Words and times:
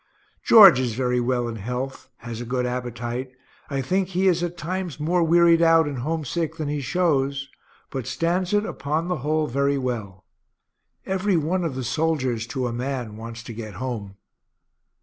George 0.43 0.79
is 0.79 0.95
very 0.95 1.19
well 1.19 1.47
in 1.47 1.57
health, 1.57 2.09
has 2.17 2.41
a 2.41 2.43
good 2.43 2.65
appetite 2.65 3.31
I 3.69 3.83
think 3.83 4.07
he 4.07 4.27
is 4.27 4.41
at 4.41 4.57
times 4.57 4.99
more 4.99 5.21
wearied 5.23 5.61
out 5.61 5.85
and 5.87 5.99
homesick 5.99 6.55
than 6.55 6.67
he 6.69 6.81
shows, 6.81 7.49
but 7.91 8.07
stands 8.07 8.51
it 8.51 8.65
upon 8.65 9.09
the 9.09 9.17
whole 9.17 9.45
very 9.45 9.77
well. 9.77 10.25
Every 11.05 11.37
one 11.37 11.63
of 11.63 11.75
the 11.75 11.83
soldiers, 11.83 12.47
to 12.47 12.65
a 12.65 12.73
man, 12.73 13.15
wants 13.15 13.43
to 13.43 13.53
get 13.53 13.75
home. 13.75 14.15